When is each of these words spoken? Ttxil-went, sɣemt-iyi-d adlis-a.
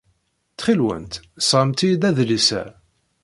Ttxil-went, 0.51 1.13
sɣemt-iyi-d 1.47 2.07
adlis-a. 2.09 2.63